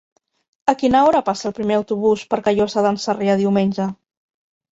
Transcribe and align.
A 0.71 0.73
quina 0.83 1.01
hora 1.09 1.19
passa 1.27 1.45
el 1.49 1.53
primer 1.59 1.77
autobús 1.81 2.23
per 2.33 2.41
Callosa 2.47 2.85
d'en 2.87 2.99
Sarrià 3.05 3.35
diumenge? 3.43 3.87